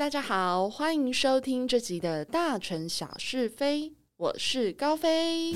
[0.00, 5.54] 大家好，欢迎收听这集的大城小是非，我是高飞。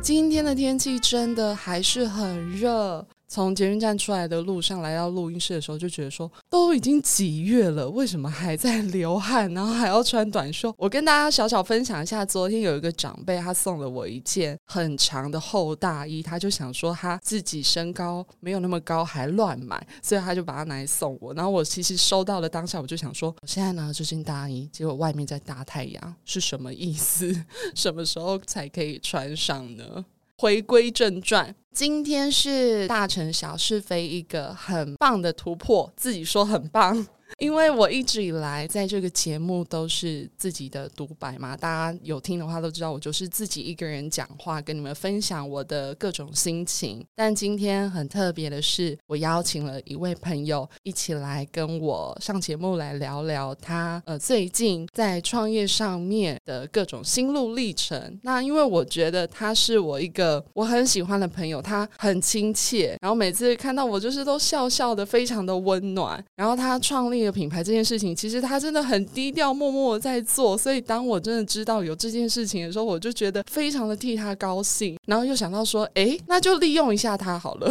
[0.00, 3.06] 今天的天气真的还是很热。
[3.28, 10.74] 从捷运站出来的路上来到录音室的时候，就觉得说都已经几月了，为什么还在流汗，然后还要穿短袖？
[10.78, 21.34] 我跟大家小小分享一下，昨天有一个长辈他送了我一件很长的厚大衣，他就想说他自己身高没有那么高，还乱买，所以他就把它拿来送我。
[21.34, 27.44] 然后我其实收到了当下，我就想说，我现在拿这件大衣，结果外面在大太阳，是什么意思？
[27.76, 30.04] 什么时候才可以穿上呢？
[30.40, 37.04] 回归正传，今天是大城小是非一个很棒的突破，自己说很棒。
[37.38, 47.06] 因为我一直以来在这个节目都是自己的独白嘛，大家有听的话都知道，我就是自己一个人讲话，跟你们分享我的各种心情。
[47.14, 58.18] 但今天很特别的是，我邀请了一位朋友一起来跟我上节目来聊聊他呃最近在创业上面的各种心路历程。
[58.24, 66.20] 那因为我觉得他是我一个我很喜欢的朋友，他很亲切，然后每次看到我就是都笑笑的，非常的温暖。
[66.34, 67.27] 然后他创立。
[67.30, 70.56] 品牌这件事情，其实他真的很低调、默默的在做。
[70.56, 74.98] 所以当我真的知道有这件事情的时候，我就觉得非常的替他高兴。
[75.06, 77.70] 然后又想到说，哎，那就利用一下他好了，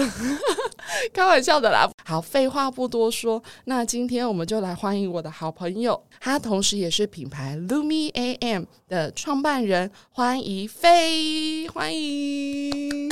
[1.14, 1.90] 开玩笑的啦。
[2.06, 13.12] 好，废话不多说，那今天我们就来欢迎我的好朋友，他同时也是品牌 Lumi AM 的创办人，欢迎飞，欢迎。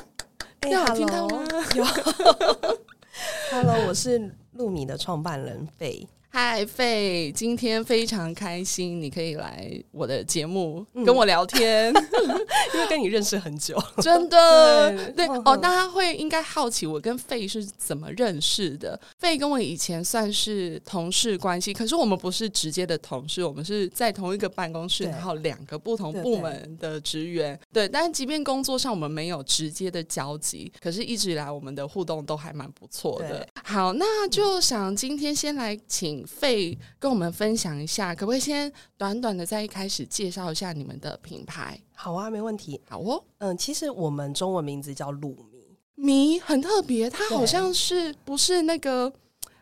[0.61, 1.43] 哎，Hello，
[1.75, 1.85] 有。
[3.51, 6.05] Hello，我是露米的创办人费。
[6.37, 11.93] 嗨，费，今天非常开心，你可以来我的节目跟我聊天，
[12.75, 15.55] 因为跟你认识很久， 真的对哦。
[15.55, 18.99] 大家会应该好奇我跟费是怎么认识的？
[19.17, 27.57] 费跟我以前算是同事关系，可是我们不是直接的同事，我们是在同一个办公室，然后两个不同部门的职员。
[27.71, 33.47] 对，但是即便工作上我们没有直接的交集，可是一直以来我们的互动都还蛮不错的。
[33.63, 36.24] 好，那就想今天先来请。
[36.25, 41.79] 费跟我们分享一下，可不可以先短短的在一开始介绍一下你们的品牌？
[41.93, 42.81] 好啊，没问题。
[42.89, 49.11] 好哦，嗯，其实我们中文名字叫鲁迷，迷很特别，它好像是不是那个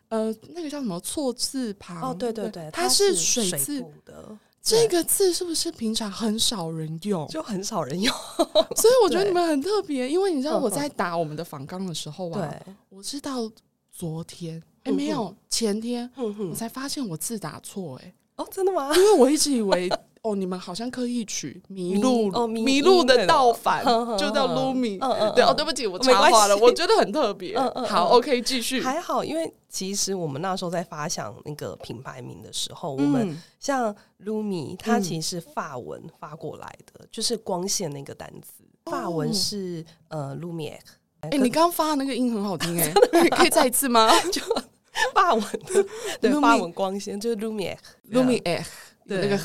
[0.10, 2.12] 呃那个叫什么错字旁？
[2.12, 4.38] 哦，对对对，它是水字的。
[4.66, 7.28] 这个字是不是平常很少人用？
[7.28, 12.50] 就很少人用，所以我觉得你们很特别，因为你知道我在打我们的仿钢的时候啊，
[12.88, 13.52] 我知道
[13.92, 14.64] 昨天。
[14.84, 18.94] 哎，没有，前天我才发现我字打错，哎，哦，真的吗？
[18.96, 19.90] 因为我一直以为，
[20.24, 23.84] 哦，你们好像刻意取迷路，哦，迷路的倒反
[24.18, 24.98] 就叫 Lumi，
[25.34, 27.58] 对，哦，对不起，我插话了，我觉得很特别。
[27.88, 28.82] 好，OK，继续。
[28.82, 33.96] 还好，因为其实我们那时候在发想那个品牌名的时候，我们像
[34.26, 40.80] Lumi，它其实是法文发过来的，就是光线那个单词，法文是呃 Lumiere。
[41.22, 42.92] 哎，你刚刚发的那个音很好听，哎，
[43.32, 44.10] 可以再一次吗？
[44.30, 44.42] 就。
[45.14, 45.86] 发文的，
[46.22, 48.66] 对，发文光鲜就是 Lumiere，Lumiere，
[49.08, 49.38] 对那个，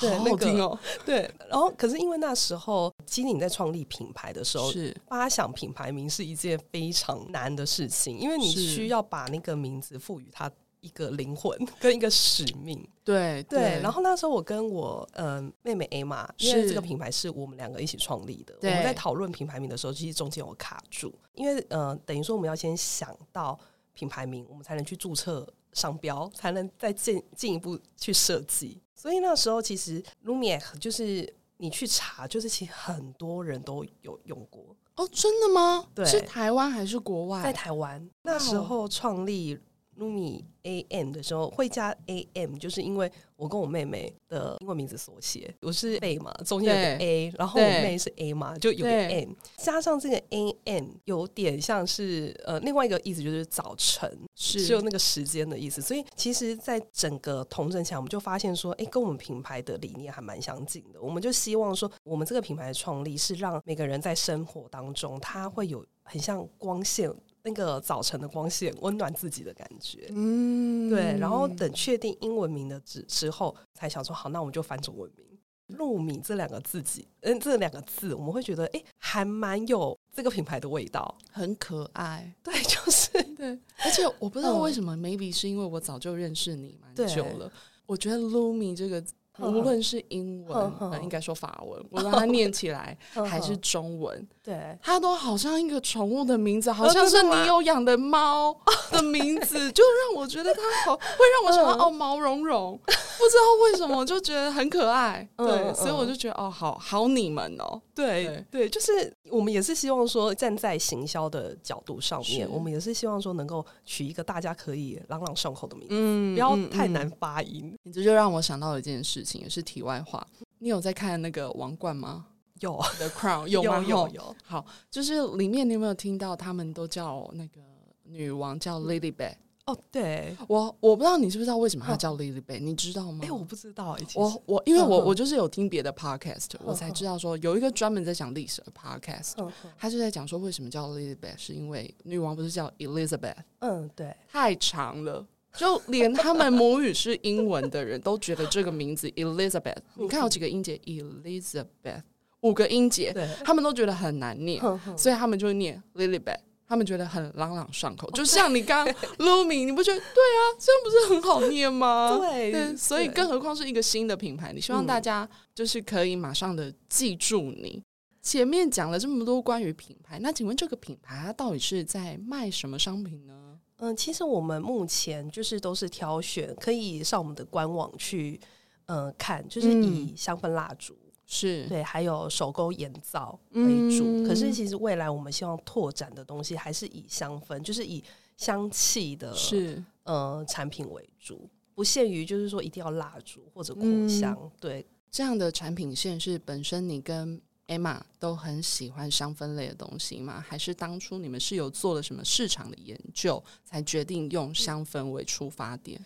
[0.00, 0.78] 对，好听哦。
[1.04, 10.50] 对，然后可是因为那时候基宁在创立品牌的时候，是发想品牌名是一件非常难的事情，因为你需要把那个名字赋予它
[10.80, 12.86] 一个灵魂跟一个使命。
[13.04, 13.80] 对对。
[13.80, 23.56] 然后那时候我跟我嗯妹妹 A 玛，因为这个品牌是我们两个一起创立的，我们在讨论品牌名的时候，其实中间有卡住，因为呃等于说我们要先想到。
[23.96, 28.78] 品牌名，我们才能去注册商标，才能再进进一步去设计。
[28.94, 35.88] 所以那时候其实 Lumiere 就是你去查，就是其实很多人都有用过哦，真的吗？
[35.94, 37.42] 对，是台湾还是国外？
[37.42, 39.58] 在台湾那时候创立。
[39.98, 55.80] Lumi A M 的时候会加 A M，就是因为我跟我妹妹的英文名字缩写，我是 A 嘛，中间有个 A，然后我妹是 A 嘛，就有个 M，加上这个 A M，有点像是呃另外一个意思就是早晨，是有那个时间的意思。
[55.80, 61.00] 所以其实，在整个同城墙，我们就发现说，哎，跟我们品牌的理念还蛮相近的。
[61.00, 67.10] 我们就希望说，我们这个品牌的创立是让每个人在生活当中，他会有很像光线。
[67.46, 71.16] 那个早晨的光线温暖自己的感觉，嗯，对。
[71.16, 75.24] 然后等确定英文名的之之后，才想说好，那我们就翻中文名
[75.78, 82.34] “露米”这两个字己，嗯，这两个字我们会觉得哎，还蛮有这个品牌的味道，很可爱。
[82.42, 83.56] 对，就是 对。
[83.78, 87.48] 而且我不知道为什么，maybe 是因为我早就认识你蛮久了，
[87.86, 89.00] 我觉得“露米”这个
[89.42, 90.72] 无论是英文，
[91.02, 92.96] 应该说法文，我让它 念起来
[93.28, 98.56] 还是中文，对，它都好像一个宠物的名字，好像是你有养的猫
[98.90, 101.02] 的名字，就让我觉得它好，会
[101.34, 117.76] 让我想到哦，毛茸茸，不知道为什么就觉得很可爱，对，所以我就觉得哦，好好你们哦，对对，就是我们也是希望说站在行销的角度上面，我们也是希望说能够取一个大家可以朗朗上口的名字，不要太难发音。
[117.92, 119.25] 这就让我想到了一件事。
[119.34, 120.26] 也是题外话，
[120.58, 122.26] 你有在看那个王冠吗？
[122.60, 123.84] 有，The Crown 有吗？
[123.86, 124.36] 有有。
[124.42, 127.60] 好，就是里面你有没有听到他们都叫那个
[128.04, 129.36] 女王叫 Lady b a t
[129.66, 133.24] 哦，对我我不知道你知不知道为什么她叫 Lady b a t 你知道吗？
[133.26, 133.94] 哎，我不知道。
[134.14, 139.32] 我我因为我我就是有听别的 Podcast，我才知道说有一个专门在讲历史的 Podcast，
[139.76, 143.36] 他就在讲说为什么叫 Lady b a t 是因为女王不是叫 Elizabeth？
[143.58, 145.26] 嗯，对，太长了。
[145.56, 152.02] 就连他们母语是英文的人都觉得这个名字 Elizabeth， 你看有几个音节？Elizabeth
[152.42, 153.14] 五个音节，
[153.44, 154.60] 他们都觉得很难念，
[154.96, 156.38] 所以他们就念 Lilybeth，
[156.68, 158.10] 他们觉得很朗朗上口。
[158.12, 158.86] 就像你刚
[159.18, 160.40] Lumi，你不觉得对啊？
[160.58, 162.18] 这样不是很好念吗？
[162.20, 167.82] 对，所以更何况是一个新的品牌，你希望大家就是可以马上的记住你。
[168.22, 173.45] 前面讲了这么多关于品牌，那请问这个品牌它到底是在卖什么商品呢？
[173.78, 178.40] 嗯，其实我们目前就是都是挑选，可以上我们的官网去，
[178.86, 180.96] 呃，看，就是以香氛蜡烛
[181.26, 184.26] 是对，还有手工眼皂为主。
[184.26, 188.02] 可是其实未来我们希望拓展的东西还是以香氛，就是以
[188.36, 194.50] 香气的，是呃产品为主，不限于就是说一定要蜡烛或者扩香。
[194.58, 197.40] 对，这样的产品线是本身你跟。
[197.68, 200.44] Emma 都很喜欢香氛类的东西吗？
[200.46, 206.00] 还是当初你们是有做了什么市场的研究，才决定用香氛为出发点？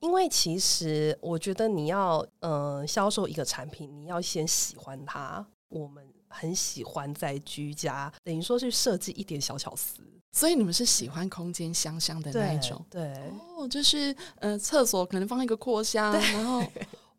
[0.00, 5.46] 因为其实我觉得你要呃销售一个产品，你要先喜欢它。
[5.68, 10.00] 我们很喜欢在居家，等于说去设计一点小巧思，
[10.32, 12.84] 所以你们是喜欢空间香香的那一种。
[12.90, 13.12] 对
[13.56, 16.62] 哦，就是呃厕所可能放一个扩香，然后。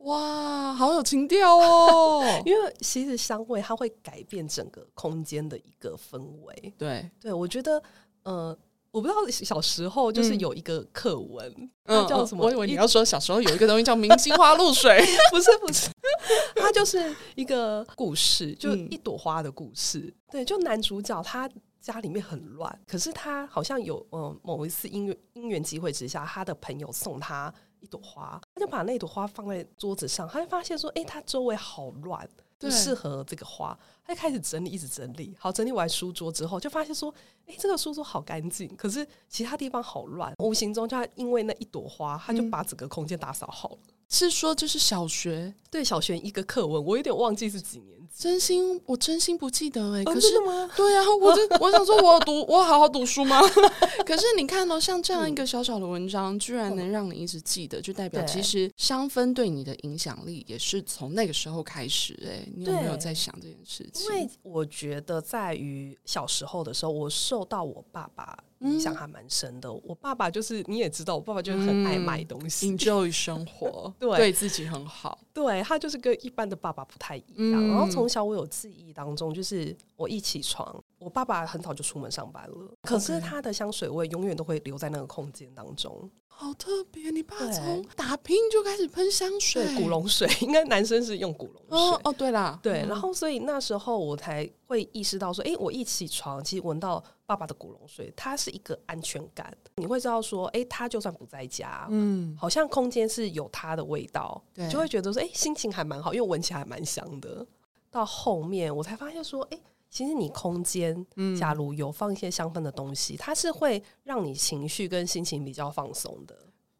[0.03, 2.23] 哇，好有情调哦！
[2.45, 6.73] 因为其实香味它会改变整个空间的一个氛围。
[6.77, 7.81] 对，对我觉得，
[8.23, 8.57] 呃，
[8.91, 12.45] 我不知道小时候就是有一个课文，嗯叫什么？
[12.45, 15.01] 我以为你要说小时候有一个东西叫明星花露水，
[15.31, 15.89] 不 是不是，
[16.55, 20.13] 它就是一个故事，就一朵花的故事。
[20.29, 27.53] 对，就男主角他家里面很乱，可是他好像有嗯某一次因缘因缘机会之下，他的朋友送他。
[27.83, 32.27] 一朵花，他就把那朵花放在桌子上，他就发现说：“哎，他周围好乱，
[32.57, 35.35] 不适合这个花。”他就开始整理，一直整理。
[35.39, 37.13] 好，整理完书桌之后，就发现说
[37.47, 43.77] ：“哎，这个书桌好干净，可是其他地方好乱。”无形中，他因为那一朵花，他就把整个空间打扫好了。
[44.13, 47.91] 是说，就是小学对小学一个课文，我有点忘记是几年。
[48.15, 50.03] 真心，我真心不记得哎。
[50.03, 50.69] 可是吗？
[50.77, 53.41] 对啊，我就我想说，我读，我好好读书吗？
[54.05, 62.13] 可是你看哦，像这样一个小小的文章，居然能让你一直记得，就代表其实香氛对你的影响力也是从那个时候开始。
[62.23, 64.05] 哎，你有没有在想这件事情？
[64.05, 68.37] 因为我觉得，在于小时候的时候，我受到我爸爸。
[68.63, 69.71] 影响还蛮深的。
[69.71, 75.19] 我爸爸就是你也知道，我爸爸就是很爱买东西，enjoy 生活， 对，对自己很好。
[75.33, 77.67] 对他就是跟一般的爸爸不太一样。
[77.67, 86.09] 然后从小我有记忆当中，就是我一起床，我爸爸很早就出门上班了，可是他的香水味永远都会留在那个空间当中。
[86.35, 91.99] 好特别，你爸从打拼就开始喷香水，古龙水，应该男生是用古龙水。
[92.03, 99.55] 哦，对啦，对，然后所以那时候我才会意识到说，哎，我一起床，其实闻到爸爸的古龙水，它是一个安全感。
[99.75, 107.45] 你会知道说，哎，他就算不在家，嗯，好像空间是有他的味道，就会觉得说，哎，心情还蛮好，因为闻起来还蛮香的。
[107.91, 109.59] 到后面我才发现说，哎。
[109.93, 111.05] 其实你空间，
[111.39, 116.35] 假如有放一些香氛的东西，它是会让你情绪跟心情比较放松的。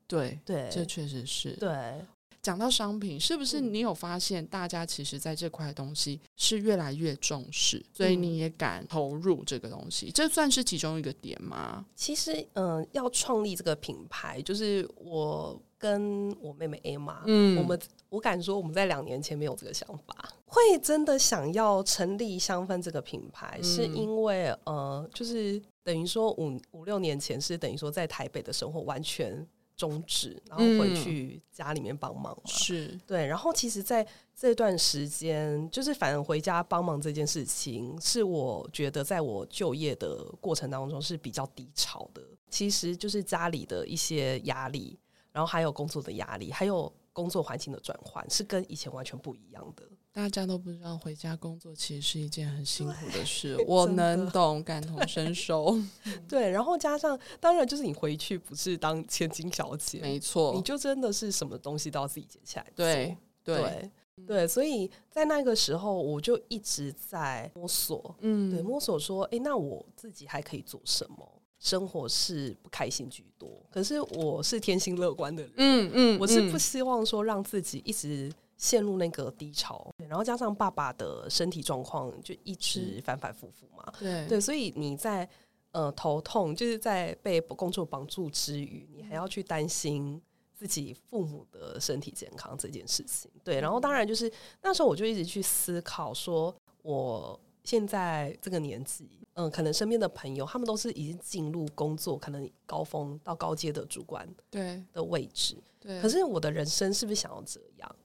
[0.08, 1.51] 对对，这确实是。
[1.51, 2.03] 对，
[2.41, 10.10] 讲到商品，是不是你有发现，大家其实在这块东西是越来越重视，所以你也敢投入这个东西？
[10.10, 11.86] 这算是其中一个点吗？
[11.96, 15.62] 其实，嗯，要创立这个品牌，就是我。
[15.84, 32.98] 跟我妹妹 A 玛，嗯，我们我敢说我们在两年前没有这个想法，会真的想要成立香氛这个品牌，是因为呃，就是等于说五五六年前是等于说在台北的生活完全终止，然后回去家里面帮忙，是。
[33.06, 44.98] 对，然后其实在这段时间，就是反正回家帮忙这件事情，是我觉得在我就业的过程当中是比较低潮的，其实就是家里的一些压力。
[45.34, 49.84] 然后还有工作的压力，还有工作环境的转换是跟以前完全不一样的。
[50.13, 55.75] 大家都不知道回家工作其实是一件很辛苦的事，我能懂，感同身受。
[56.30, 62.72] 对，然后加上当然就是你回去不是当千金小姐，没错，你就真的是什么东西都要自己捡起来。
[62.75, 63.92] 对对
[64.28, 71.28] 对，所以在那个时候我就一直在摸索，嗯，对，摸索说，哎，那我自己还可以做什么？
[71.63, 78.32] 生活是不开心居多，可是我是天性乐观的人，嗯嗯，我是不希望说让自己一直。
[78.55, 85.27] 陷入那个低潮，然后加上爸爸的身体状况就一直反反复复嘛，对对，所以你在
[85.72, 90.22] 呃头痛，就是在被工作绑住之余，你还要去担心
[90.53, 93.29] 自己父母的身体健康这件事情。
[93.43, 107.96] 对，然后当然就是那时候我就一直去思考，说我现在这个年纪，嗯，可能身边的朋友他们都是已经进入工作，可能高峰到高阶的主管对的位置，对，可是我的人生是不是想要这样？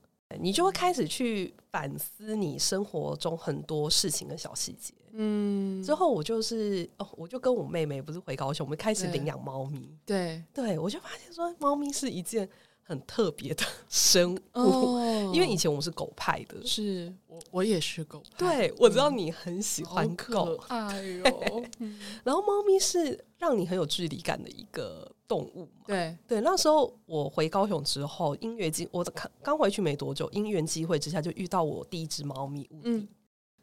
[0.40, 4.94] 你就会开始去反思你生活中很多事情的小细节。
[5.12, 9.96] 嗯，之后我就是哦，我就跟我妹妹不是回高雄，我们开始领养猫咪。
[10.04, 12.48] 对，对我就发现说，猫咪是一件。
[12.90, 14.98] 很特别的生物，
[15.34, 17.14] 因为以前我们是狗派的，是
[17.50, 21.25] 我我也是狗，对我知道你很喜欢狗，哎呦，
[22.25, 26.17] 然后猫咪是让你很有距离感的一个动物嘛，对。
[26.26, 33.09] 对，那时候我回高雄之后，因缘机我刚刚回去没多久，因缘机会之下就遇到我第一只猫咪乌迪，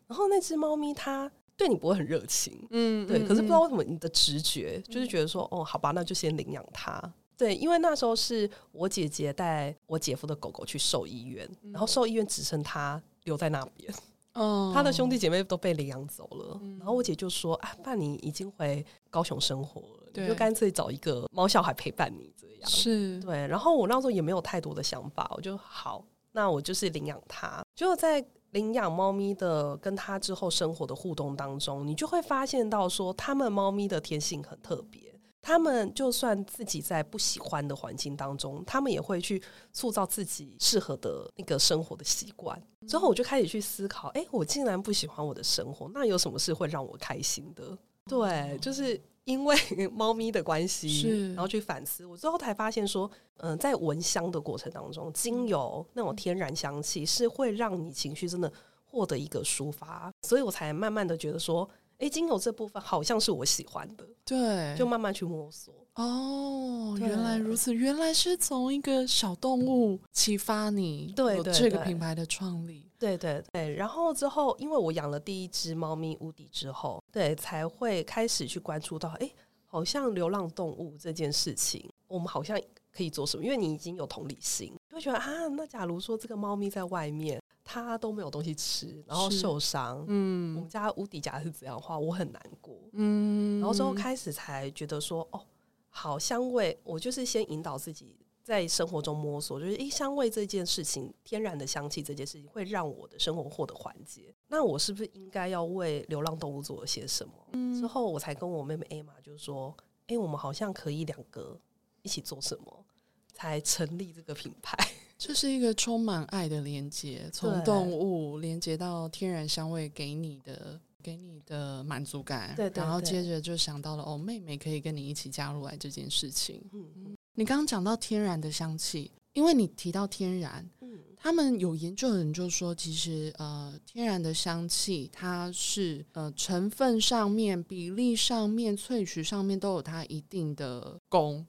[0.07, 7.01] 然后那只猫咪它对你不会很热情，嗯，对，可是不知道为什么你的直觉就是觉得说，哦，好吧，那就先领养它。
[7.37, 13.93] 对，因为那时候是我姐姐带我姐夫的狗狗去兽医院，然后兽医院只剩他留在那边，
[14.33, 27.63] 哦， 他的兄弟姐妹都被领养走了，然后我姐就说：“啊，爸，你已经回高雄生活了，你就干脆找一个猫小孩陪伴你这样。”是对，然后我那时候也没有太多的想法，我就好，那我就是领养它。
[27.75, 35.04] 就在领养猫咪的跟它之后生活的互动当中，你就会发现到说，它们猫咪的天性很特别。
[35.47, 39.39] 他们就算自己在不喜欢的环境当中，他们也会去
[39.71, 42.59] 塑造自己适合的那个生活的习惯。
[42.87, 47.77] 之后我就开始去思考：，哎，我竟然不喜欢我的生活，那有什么事会让我开心的？
[48.07, 49.55] 对，就是因为
[49.93, 52.03] 猫咪的关系，然后去反思。
[52.07, 58.51] 我之后才发现说，嗯，在闻香的过程当中，精油那种天然香气是会让你情绪真的
[58.83, 61.69] 获得一个抒发，所以我才慢慢的觉得说。
[61.99, 65.73] 哎，精油这部分好像是我喜欢的，对，就慢慢去摸索。
[65.95, 73.73] 哦，原来如此，原来是从一个小动物启发你，对这个品牌的创立，对对对。
[73.75, 79.31] 然后之后，因为我养了第一只猫咪乌迪之后，对，才会开始去关注到，哎，
[79.65, 82.59] 好像流浪动物这件事情，我们好像
[82.95, 83.43] 可以做什么？
[83.43, 87.41] 因为你已经有同理心，就觉得啊，那假如说这个猫咪在外面。
[87.67, 90.05] 它都没有东西吃，然后受伤。
[90.07, 92.77] 嗯，我们家无底夹是这样的话，我很难过。
[92.93, 95.41] 嗯，然后之后开始才觉得说，哦，
[95.89, 104.31] 好香味，我就是先引导自己在生活中摸索，就是诶，香味这件事情，天然的香气这件事情，会让我的生活获得缓解。
[104.47, 107.73] 那我是不是应该要为流浪动物做些什么？
[107.73, 109.75] 之后我才跟我妹妹 A 玛就说，
[110.05, 111.59] 哎，我们好像可以两个
[112.05, 112.85] 一起做什么，
[113.33, 114.77] 才成立这个品牌。
[115.17, 126.61] 这是一个充满爱的连接，从动物连接到天然香味给你的给你的满足感，对，然后接着就想到了哦，妹妹可以跟你一起加入来这件事情。
[126.73, 141.45] 嗯，你刚刚讲到天然的香气，因为你提到天然，嗯，他们有研究的人就说，其实呃，天然的香气它是呃成分上面、比例上面、萃取上面都有它一定的功。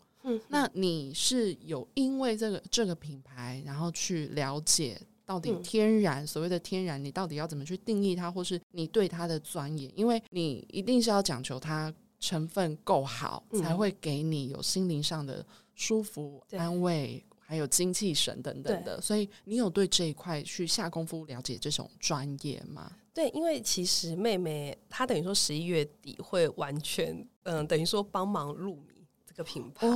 [0.48, 9.90] 那你是有因为这个这个品牌，然后去了解到底天然所谓的天然，你到底要怎么去定义它，或是你对它的钻研？
[9.94, 19.00] 因为你一定是要讲求它成分够好，才会给你有心灵上的舒服、安慰，还有精气神等等的。
[19.00, 22.90] 所以你有对这一块去下功夫了解这种专业吗？
[23.12, 28.95] 对，因为其实妹妹她等于说十一月底会完全嗯，等于说帮忙入名。
[29.36, 29.86] 个品牌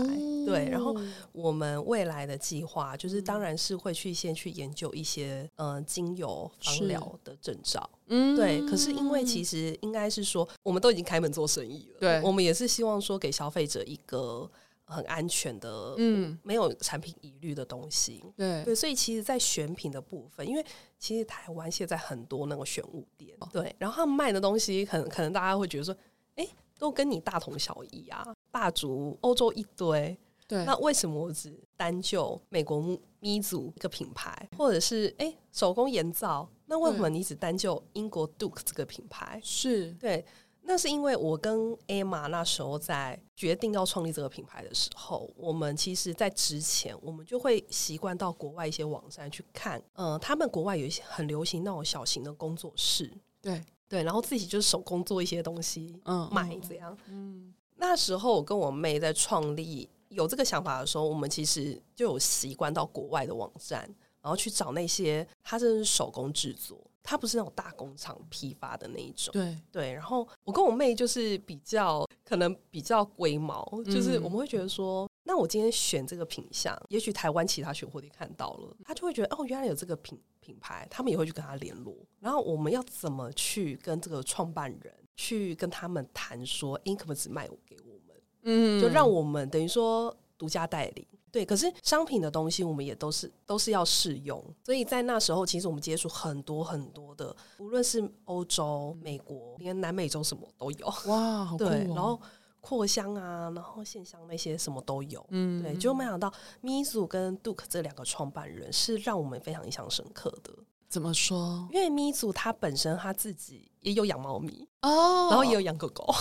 [0.46, 0.94] 对，然后
[1.32, 8.60] 我们未来的计划就是，当然是会去先去研究一些呃精油芳疗的证照，嗯，对。
[8.66, 14.50] 可是因为其实应该是说，我们都已经开门做生意了，对，我们也是希望说给消费者一个
[14.84, 18.64] 很安全的，嗯，没有产品疑虑的东西，对。
[18.64, 18.74] 对。
[18.74, 20.64] 所以其实，在选品的部分，因为
[20.98, 25.96] 其实台湾现在很多那个选物店，对，然后他们卖的东西，可能可能大家会觉得说，
[26.36, 26.46] 哎。
[26.80, 30.18] 都跟你大同小异啊，霸族欧洲一堆，
[30.48, 36.48] 对，那为什么我只单就美国咪祖一个品牌，或者是哎手工研造？
[36.64, 39.38] 那为什么你只单就英国 Duke 这个品牌？
[39.44, 40.24] 是对。
[40.62, 53.10] 那是因为我跟 Emma 那时候在决定要创立这个品牌的时候，我们其实，在之前我们就会习惯到国外一些网站去看，嗯，他们国外有一些很流行那种小型的工作室，
[53.40, 63.80] 对对，然后自己就是手工做一些东西，嗯，卖这样，嗯，那时候我跟我妹在创立有这个想法的时候，我们其实就有习惯到国外的网站，
[64.22, 66.78] 然后去找那些它真的是手工制作。
[67.02, 69.92] 它不是那种大工厂批发的那一种，对对。
[69.92, 81.94] 然后我跟我妹就是比较可能比较龟毛，就是我们会觉得说，那我今天选这个品相，也许台湾其他选货店看到了，他就会觉得哦，原来有这个品品牌，他们也会去跟他联络。
[82.18, 88.16] 然后我们要怎么去跟这个创办人去跟他们谈说，可不可以只卖给我们？
[88.42, 91.06] 嗯，就让我们等于说独家代理。
[91.30, 100.86] 对，可是商品的东西我们也都是都是要试用，所以在那时候其实我们接触很多很多的，无论是欧洲、美国，连南美洲什么都有。
[101.06, 102.20] 哇，好对，然后
[102.60, 105.24] 扩香啊，然后线香那些什么都有。
[105.30, 110.52] 嗯，对，就没想到 Mizu 跟 Duke 这两个创办人是让我们非常印象深刻的。
[110.88, 111.68] 怎么说？
[111.72, 116.12] 因为 Mizu 他本身他自己也有养猫咪哦，然后也有养狗狗。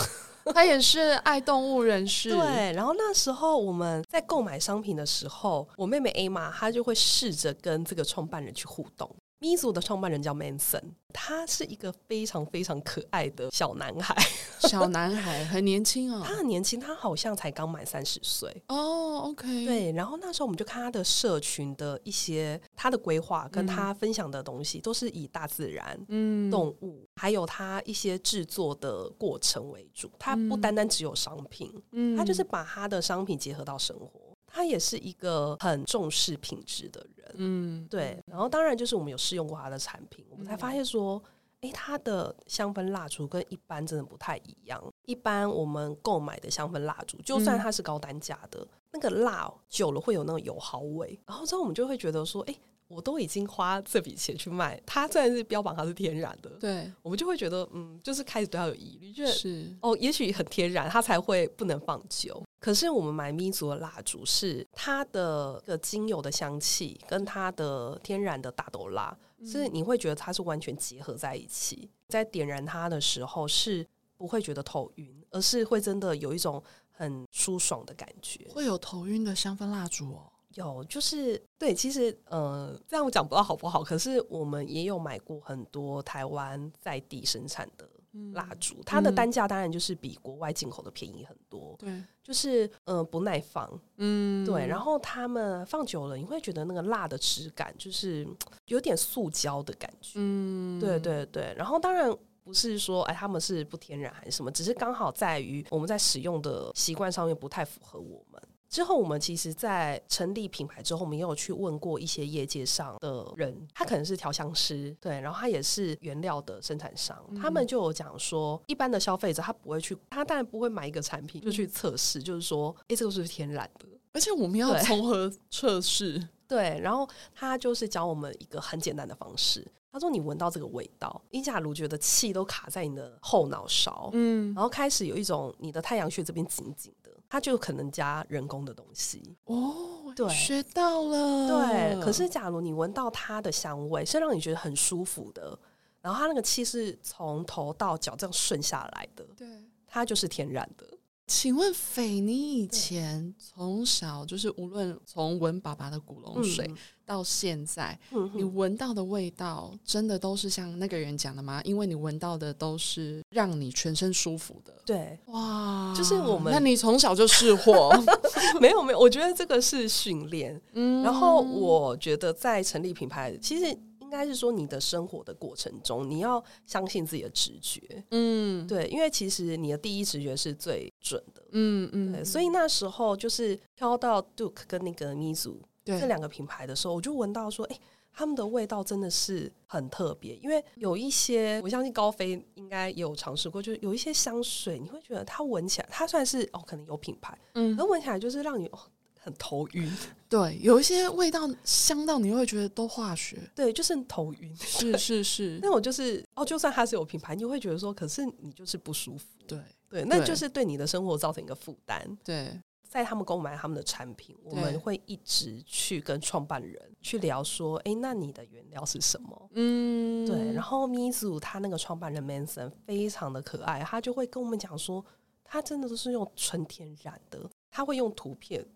[0.54, 2.72] 他也是爱动物人 士，对。
[2.74, 9.14] 然后那时候我们在购买商品的时候，我妹妹 A 玛她就会试着跟这个创办人去互动。
[9.40, 10.82] 咪祖的创办人叫 Manson，
[11.14, 14.16] 他是一个非常非常可爱的小男孩，
[14.60, 19.20] 小男孩很年轻哦， 他很年轻，他好像才刚满三十岁哦。
[19.30, 19.92] OK，对。
[19.94, 30.12] 然后那时候我们就看他的社群的一些他的规划，跟他分享的东西都是以大自然、嗯，动物，还有他一些制作的过程为主。
[30.20, 34.29] 他不单单只有商品，嗯，他就是把他的商品结合到生活。
[34.52, 38.22] 他也是一个很重视品质的人，嗯，对。
[38.26, 41.22] 然后当然就是我们有试用过他的产品，我们才发现说，
[41.62, 44.84] 哎，他的香氛蜡烛跟一般真的不太一样。
[45.06, 51.20] 一般我们购买的香氛蜡烛，就算它是高单价的，那个蜡久了会有那种油耗味。
[51.26, 52.56] 然后之后我们就会觉得说，哎。
[52.90, 62.44] 我都已经花这笔钱去卖，它虽然是标榜它是天然的，对，我们就会觉得，嗯，就是开始对它有疑虑，觉得是哦，也许很天然，它才会不能放久。
[62.60, 78.46] 可是我们买咪族的蜡烛，是它的个精油的香气跟它的天然的大豆蜡，是你会觉得它是完全结合在一起，在点燃它的时候是不会觉得头晕，而是会真的有一种很舒爽的感觉。
[78.50, 80.32] 会有头晕的香氛蜡烛哦。
[80.56, 87.88] 有，就是对，其实呃，这样我讲不到好不好，可是我们也有买过很多台湾在地生产的
[88.34, 91.76] 蜡烛，它的单价当然就是比国外进口的便宜很多。
[91.78, 98.28] 对，就是呃不耐放，嗯，对，然后他们放久了，你会觉得那个蜡的质感就是
[98.66, 100.14] 有点塑胶的感觉。
[100.16, 102.12] 嗯，对对对，然后当然
[102.44, 108.42] 不是说哎他们是不天然还是什么，只是刚好在于我们在使用的习惯上面不太符合我们。
[108.70, 123.88] 之后，我们其实，在成立品牌之后，我们也有去问过一些业界上的人，他可能是调香师，对，然后他也是原料的生产商，他们就有讲说，一般的消费者他不会去，他当然不会买一个产品就去测试，就是说，哎，这个是不是天然的？
[124.14, 137.09] 而且我们要从何测试， 对，然后他就是教我们一个很简单的方式，他说，你闻到这个味道，你假如觉得气都卡在你的后脑勺，嗯，然后开始有一种你的太阳穴这边紧紧的。
[137.30, 141.48] 它就可能加人工的东西哦，对，学到了。
[141.48, 145.58] 对，可是假如你闻到它的香味，是让你觉得很舒服的，
[146.02, 149.48] 然后它那个气是从头到脚这样顺下来的，对，
[149.86, 150.86] 它就是天然的。
[151.30, 156.68] 请问斐，你以前从小就是无论从闻爸爸的古龙水
[157.06, 157.98] 到现在，
[158.34, 161.62] 你闻到的味道真的都是像那个人讲的吗？
[161.64, 164.74] 因为你闻到的都是让你全身舒服的。
[164.84, 166.52] 对，哇，就是我们。
[166.52, 167.92] 那你从小就试货？
[168.60, 170.60] 没有没有，我觉得这个是训练。
[170.74, 173.78] 嗯，然后我觉得在成立品牌，其实。
[174.10, 178.04] 应该是说，你的生活的过程中，你要相信自己的直觉。
[178.10, 181.44] 嗯，对，因为其实你的第一直觉是最准的。
[181.52, 187.80] 嗯嗯，所以那时候就是挑到 Duke 跟那个 Mizu 这两个品牌的时候，我就闻到说，哎，
[188.12, 190.36] 他们的味道真的是很特别。
[190.38, 198.80] 因为有一些，我相信高飞应该也有尝试过，就是有一些香水，你会觉得它闻起来，它算是哦，可能有品牌，嗯，而闻起来就是让你哦。
[199.22, 199.92] 很头晕，
[200.30, 205.60] 对，有一些味道香到你会觉得都化学，对，就是头晕，是是是。
[205.64, 212.18] 那我就是哦，就算它是有品牌，你会觉得说，可是你就是不舒服，对对，那就是对你的生活造成一个负担。
[212.24, 219.50] 对，在他们购买他们的产品，我们会一直去跟创办人去聊说，哎，那你的原料是什么？
[219.54, 220.54] 嗯，对。
[220.54, 225.06] 然后咪祖他那个创办人 Manson 非常的可爱，他就会跟我们讲说，
[225.44, 228.68] 他真的都是用纯天然的，他会用图片、嗯，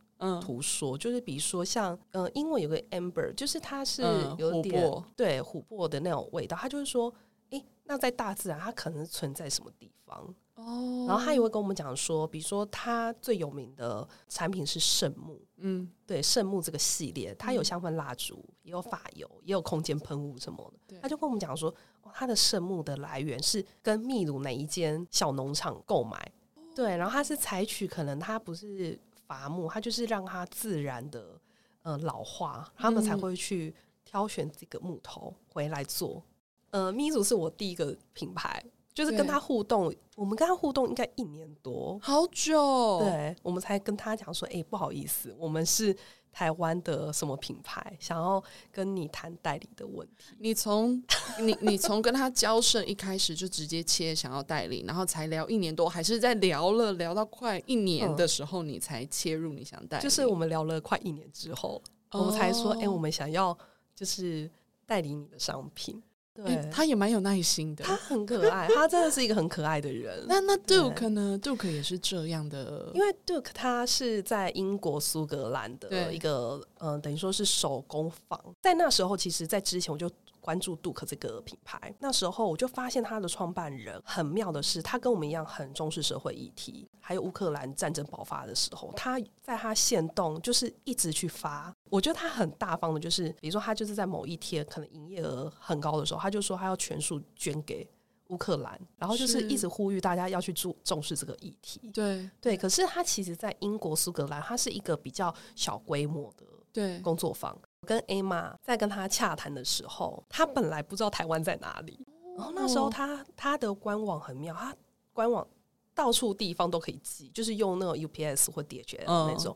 [0.41, 4.01] 图说，就是比如说像，呃，英文有个 amber，就是它是
[4.37, 7.13] 有点对琥珀的那种味道，他就是说，
[7.49, 10.33] 哎，那在大自然它可能存在什么地方？
[10.55, 20.99] 哦，然后他也会跟我们讲说，比如说他最有名的产品是圣木，嗯，对，圣木这个系列，它有香氛蜡烛，也有发油，也有空间喷雾什么的。
[21.01, 21.73] 他就跟我们讲说，
[22.13, 26.31] 他的圣木的来源是跟秘鲁哪一间小农场购买，
[26.75, 28.97] 对，然后它是采取可能它不是
[29.33, 31.39] 伐木，它就是让它自然的
[31.81, 33.73] 呃老化，他们才会去
[34.05, 36.23] 挑选这个木头回来做。
[36.69, 38.63] 呃，咪祖是我第一个品牌。
[38.93, 45.97] 就是跟他互动，我们跟他互动应该一年多，好久，对，我们才跟他讲说，哎，不好意思，我们是
[46.33, 50.35] 台湾的什么品牌，想要跟你谈代理的问题。
[50.39, 51.01] 你从
[51.39, 60.03] 你你从跟他交涉一开始就直接切想要代理，然后才聊一年多，还是在聊了聊到快一年的时候，你才切入你想代理？
[60.03, 63.55] 就是我们聊了快一年之后，我们才说，哎，我们想要
[63.95, 64.49] 就是
[64.87, 66.01] 代理你的商品。
[66.33, 70.25] 对，他也蛮有耐心的，他很可爱， 他真的是一个很可爱的人。
[70.27, 78.39] 那那 Duke 呢？Duke 也是这样的，因为 Duke 他是在英国苏格兰的一个，嗯，等于说是手工坊。
[78.61, 80.09] 在那时候，其实，在之前我就。
[80.43, 86.85] 关注杜克这个品牌，那时候我就发现他的创办人很妙的是，他跟我们一样很重视社会议题。
[86.99, 91.73] 还有乌克兰战争爆发的时候，他在他线动就是一直去发。
[91.89, 97.89] 我觉得他很大方的，就是比如说他就是在某一天可能营业额很高的时候，他就说他要全数捐给
[98.27, 101.89] 乌克兰，然后就是一直呼吁大家要去注重视这个议题。
[101.93, 107.57] 对对，可是他其实，在英国苏格兰，它是一个比较小规模的对工作坊。
[107.83, 111.99] 跟 A 玛在跟他洽谈的时候，他本来不知道台湾在哪里，
[112.37, 114.75] 然后那时候他他的官网很妙，他
[115.11, 115.47] 官网
[115.93, 119.55] 到处地方都可以寄，就是用那个 UPS 或 DHL 那种，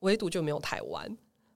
[0.00, 1.04] 唯独就没有台湾。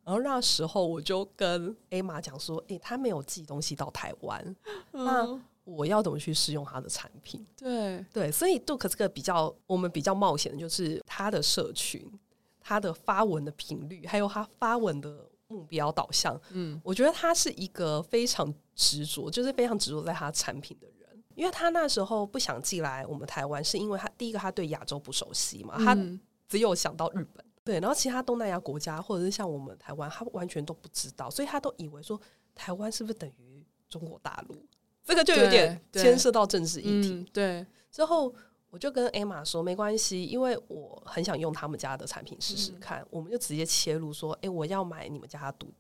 [0.05, 4.57] 然后那时候我就跟 A 玛讲说：“诶，他没有寄东西到台湾，
[4.93, 12.09] 那我要怎么去试用他的产品？”对对，所以 Duke 这个比较我们比较冒险的就是他的社群，
[12.61, 15.29] 他的发文的频率，还有他发文的。
[15.49, 21.25] 目标导向，嗯，我觉得他是一个非常执着，就是非常执着在他产品的人。
[21.35, 25.97] 因为他那时候不想寄来我们台湾，是因为他第一个他对亚洲不熟悉嘛，他
[26.49, 32.21] 只有想到日本，对，然后其他东南亚国家或者是像我们台湾，他完全都不知道，所以他都以为说
[32.55, 34.57] 台湾是不是等于中国大陆？
[35.05, 37.25] 这个就有点牵涉到政治议题。
[37.33, 38.35] 对，之后。
[38.77, 45.73] 我就跟 Emma 说没关系，因为我很想用他们家的产品试试看，我们就直接切入说，哎，我要买你们家独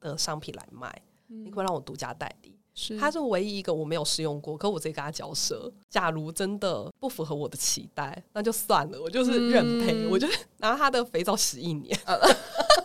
[0.00, 0.92] 的商品来卖，
[1.28, 2.58] 你可以让我独家代理。
[2.74, 5.72] 是，他是唯一一个我没有试用过，可我直接跟他交涉。
[5.88, 10.26] 假如真的不符合我的期待，那就算了，我就是认赔，我就
[10.58, 11.96] 拿他的肥皂洗一年。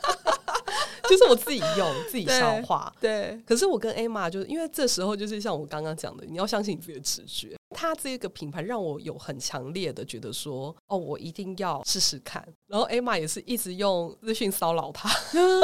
[1.10, 2.94] 就是我自己用，自己消化。
[3.00, 7.56] 对，可是我跟 Emma 就是因为这时候就是像我刚刚讲的，你要相信你自己的直觉。
[7.72, 12.44] 他这个品牌让我有很强烈的觉得说，哦，我一定要试试看。
[12.66, 15.08] 然后 Emma 也是一直用资讯骚扰他，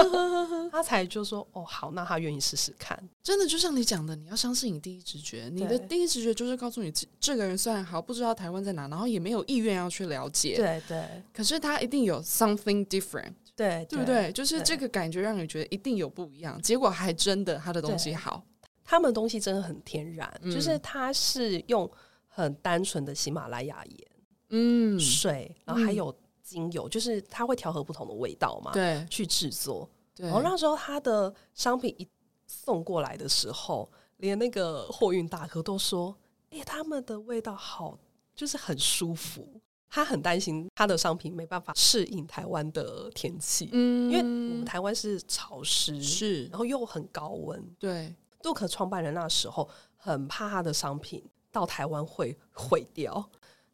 [0.70, 3.02] 他才就说，哦，好，那他愿意试试看。
[3.24, 5.50] 真的就像你讲的，你要相信你第一直觉。
[5.52, 11.04] 你的第一直觉就是告诉你，这个人虽然好不知道台湾在哪，然后也没有意愿要去了解，对对，
[11.34, 13.34] 可是他一定有 something different。
[13.56, 14.32] 对，对不对？
[14.32, 18.44] 就是这个感觉让你觉得一定有不一样，结果还真的他的东西好，
[18.84, 21.90] 他们东西真的很天然，就是他是用
[22.28, 24.08] 很单纯的喜马拉雅盐、
[24.50, 29.90] 嗯水，然后还有精油，就是他会调和不同的味道嘛，对，去制作。
[30.18, 32.08] 然后那时候他的商品一
[32.48, 36.16] 送过来的时候，连那个货运大哥都说
[36.52, 37.98] ：“哎，他们的味道好，
[38.36, 39.62] 就是很舒服。”
[39.96, 48.12] 他很担心他的商品没办法适应台湾的天气，嗯，因为我们台湾是潮湿，是，然后又很高温，对。
[48.42, 53.24] 杜克创办人那时候很怕他的商品到台湾会 毁掉，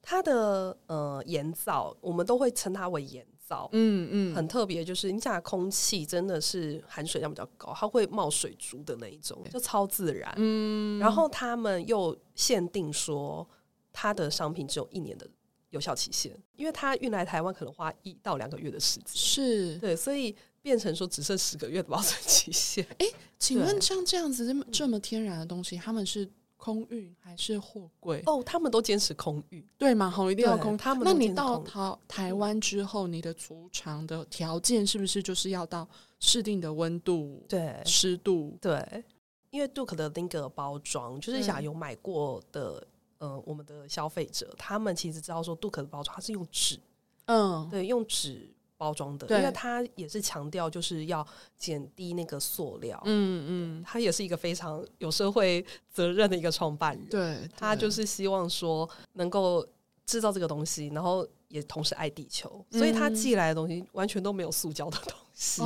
[0.02, 11.00] 他的呃盐皂，我们都会称它为盐皂，嗯嗯，很特别，就是你想空气真的是含水量比较高，它会冒水珠的那一种，就超自然，嗯。
[11.00, 13.48] 然后他们又限定说，
[13.94, 15.26] 他的商品只有一年的。
[15.70, 22.86] 有效期限，因为它运来台湾可能花一到两个月的时间，是对，所以变成说只剩十个月的保存期限。
[22.98, 23.06] 哎，
[23.38, 28.22] 请问像这样子这么这么天然的东西，他们是空运还是货柜？
[28.26, 30.10] 哦，他们都坚持空运，对吗？
[30.10, 30.76] 好，一定要空。
[30.76, 35.88] 他们那你到台台湾之后，你的储藏的条件是不是就是要到
[36.20, 38.58] 适定的温度、对湿度？
[38.60, 39.04] 对，
[39.52, 42.86] 因为 Duke 的那个包装，就是想有买过的，
[43.20, 46.80] 呃，我们的消费者他们其实知道说 Duke 的包装它是用纸，
[47.26, 48.54] 嗯，对，用纸。
[48.80, 51.28] 包装的，因为它也是强调就是要
[51.58, 59.68] 减低那个塑料，嗯嗯，他也是一个非常有社会责任的一个创办人，对，他就是希望说能够
[60.06, 65.62] 制造这个东西，然后也同时爱地球，所以他寄来的东西完全都没有塑胶的东西，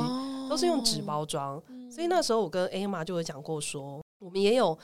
[0.50, 1.62] 都是用纸包装。
[1.88, 4.76] 所以那时候我跟 A 玛就有讲过说，我们也有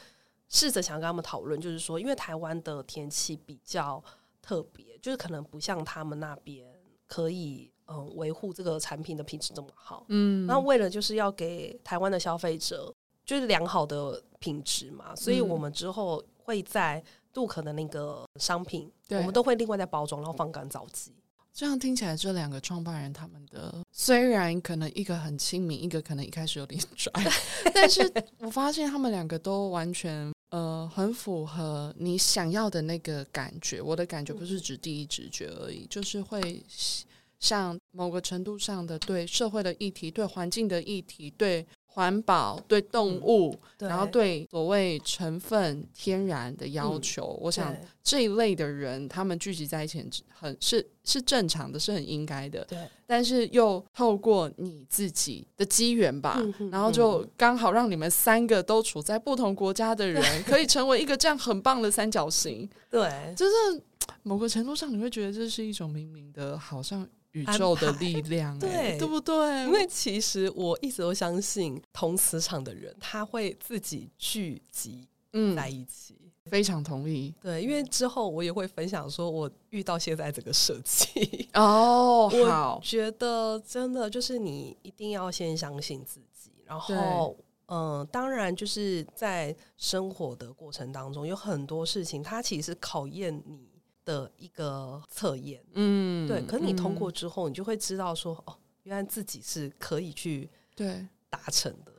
[0.50, 4.04] 试着想跟他们讨论，就是说，因为台湾的天气比较
[4.42, 6.66] 特别，就是可能不像他们那边
[7.06, 7.72] 可以。
[7.92, 12.94] 嗯，维护这个产品的品质这么好，嗯，那为了就是要给台湾的消费者
[13.26, 21.12] 就是良好的品质嘛，所以我们之后会在杜可的那个商品，我们都会另外再包装，然后放干燥剂。
[21.52, 27.12] 这样听起来，这两个创办人他们的虽然可能一个很亲民，一个可能一开始有点拽，
[27.74, 28.08] 但是
[28.38, 33.80] 我发现他们两个都完全呃很符合你想要的那个感觉。
[33.82, 36.62] 我的感觉不是指第一直觉而已，就是会。
[37.40, 52.64] 像某个程度上的对社会的议题、对环境的议题、对环保、对动物，然后对所谓成分天然的要求，我想这一类的人，他们聚集在一起很是是正常的，是很应该的。
[52.66, 62.68] 对，但是又透过你自己的机缘吧，然后就刚好让你们三个都处在不同国家的人， 可以成为一个这样很棒的三角形。
[62.88, 63.82] 对，就是
[64.22, 67.06] 某个程度上，你会觉得这是一种冥冥的，好像。
[67.32, 69.64] 宇宙的力量，对对不对？
[69.64, 75.06] 因为其实我一直都相信，同磁场的人他会自己聚集
[75.54, 76.16] 在一起。
[76.46, 77.32] 非常同意。
[77.40, 86.50] 对，因为之后我也会分享说，我遇到现在这个设计 哦，我，觉得真的就是你一定要先相信自己。
[86.64, 93.69] 然后，嗯，当然就是在生活的过程当中，有很多事情，它其实考验你。
[94.10, 101.92] 的一个测验，嗯，对，可是你通过之后，你就会知道说，哦，原来自己是可以去对达成的。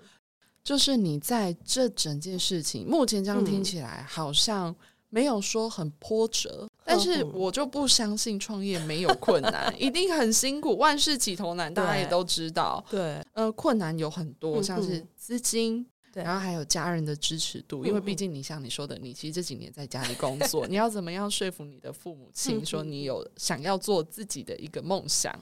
[0.61, 4.75] 就是你在这整件事情，目前这样听起来好像
[5.09, 12.83] 没有说很波折，但是我就不相信创业没有困难， 一定很辛苦，万事起头难，大家也都知道。
[12.89, 15.87] 对，呃，困难有很多，像是资金。
[16.13, 25.33] 然后还有家人的支持度，因为毕竟你像你说的，你其实这几年在家里工作， 你要怎么样说服你的父母亲说你有想要做自己的一个梦想？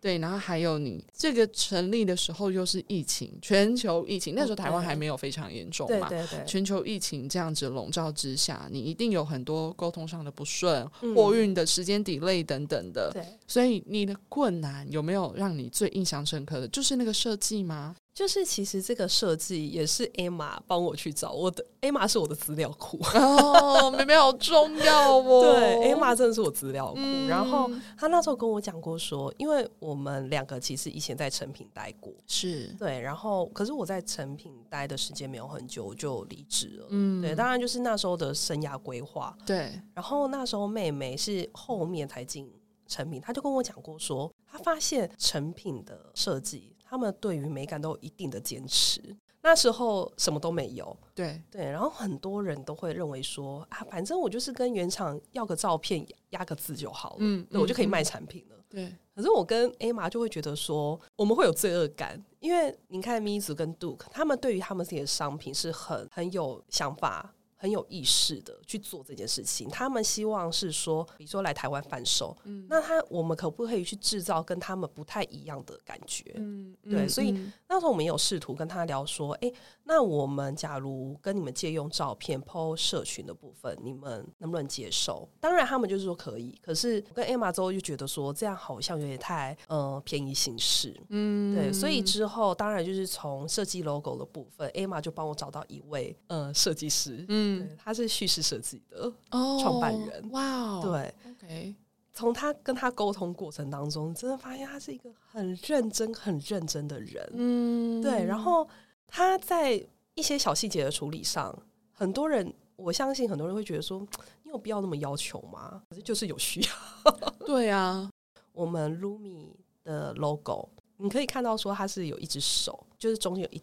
[0.00, 6.08] 对，然后还有你这个成立的时候又是疫情，全球疫情那时候台湾还没有非常严重嘛？
[6.08, 13.10] 对对对，全球疫情这样子笼罩之下，你一定有很多沟通上的不顺，货运的时间 delay 等等的。
[13.12, 17.96] 对，所以你的困难有没有让你最印象深刻的就是那个设计吗？
[18.20, 25.40] 就是其实这个设计也是 Emma 帮我去找我的，Emma 是我的资料库哦，妹妹好重要哦。
[25.40, 27.00] 对，Emma 真的是我资料库。
[27.26, 33.00] 然后他那时候跟我讲过说，因为我们两个其实以前在成品待过，是对。
[33.00, 36.88] 然后可是我在成品待的时间没有很久，我就离职了。
[36.90, 39.34] 嗯，对，当然就是那时候的生涯规划。
[39.46, 42.52] 对，然后那时候妹妹是后面才进
[42.86, 46.69] 成品，她就跟我讲过说，她发现成品的设计。
[46.90, 49.00] 他们对于美感都有一定的坚持。
[49.42, 51.64] 那时候什么都没有，对对。
[51.64, 58.56] 然后很多人都会认为说啊，反正我就是跟原厂要个照片，压个字就好了，嗯，我就可以卖产品了。
[58.68, 58.92] 对。
[59.14, 67.32] 可是我跟 A 玛就会觉得说，我们会有罪恶感，因为你看 m i z 跟 Duke，他们对于他们自己的商品是很很有想法。
[67.60, 76.32] 很有意识的去做这件事情，他们希望是说，比如说来台湾贩售，嗯，那他我们可不可以去制造跟他们不太一样的感觉？
[76.36, 77.32] 嗯，对，所以
[77.68, 79.52] 那时候我们有试图跟他聊说，哎，
[79.84, 85.28] 那我们假如跟你们借用照片 PO 社群的部分，你们能不能接受？
[85.38, 86.58] 当然，他们就是说可以。
[86.62, 97.49] 可是我跟 Emma 之后就觉得说，这样好像有点太呃便宜形式，嗯，对，所以之后当然就是从设计 logo 的部分，Emma 就帮我找到一位呃设计师，嗯。
[97.58, 99.12] 嗯，他是叙事设计的
[99.60, 100.30] 创办人。
[100.30, 101.74] 哇，对，OK。
[102.12, 107.30] 从他跟他沟通过程当中，真的发现他是一个很认真、很认真的人。
[107.34, 108.24] 嗯，对。
[108.24, 108.68] 然后
[109.06, 109.82] 他在
[110.14, 111.56] 一些小细节的处理上，
[111.92, 114.06] 很多人我相信很多人会觉得说，
[114.42, 115.82] 你有必要那么要求吗？
[115.88, 117.30] 可是就是有需要。
[117.46, 118.10] 对啊，
[118.52, 119.50] 我们 Lumi
[119.84, 123.62] 的 logo，你可以看到说它是有一只手，就是中间有一。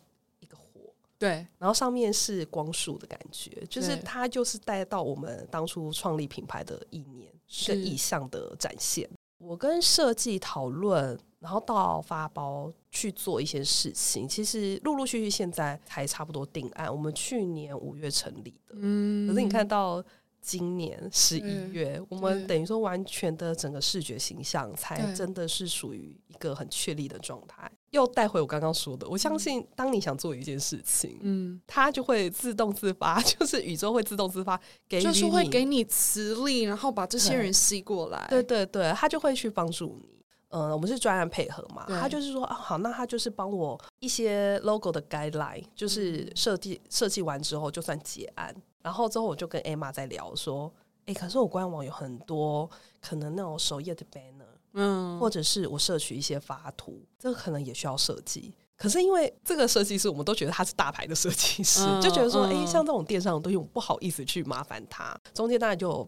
[1.19, 9.10] 对，然后上面是光束的感觉，就是它就是带到我们当初创立品牌的意念、是意向的展现。
[9.39, 16.91] 我跟设计讨论，然后到发包去做一些事情，其实陆陆续续现在还差不多定案。
[16.91, 20.03] 我们去年五月成立的，嗯，可是你看到
[20.41, 27.71] 今年十一月，我们等于说完全的整个视觉形象才真的是属于一个很确立的状态。
[27.91, 38.28] 又带回我刚刚说的，我相信当你想做一件事情，嗯，它就会自动自发， 就是宇宙会自动自发给，就是会给你磁力，然后把这些人吸过来。
[38.30, 40.17] 对对对，他就会去帮助你。
[40.50, 48.56] 呃，我们是专案配合嘛，他就是说啊，好，那他就是帮我一些 logo 的 guideline，就是设计设计完之后就算结案。
[48.82, 50.71] 然后之后我就跟 Emma 在聊说，
[51.06, 52.69] 哎，可是我官网有很多
[53.02, 54.37] 可能那种首页的 banner。
[54.73, 58.53] 嗯，或者是我摄取一些发图，这个可能也需要设计。
[58.75, 65.19] 可是因为这个设计师，我们都觉得他是大牌的设计师，就觉得说，哎，像这种电商都用不好意思去麻烦他。
[65.34, 66.08] 中间当然就